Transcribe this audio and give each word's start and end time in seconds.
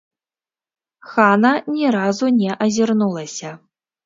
Хана 1.09 1.51
ні 1.75 1.85
разу 1.97 2.31
не 2.41 2.57
азірнулася. 2.67 3.55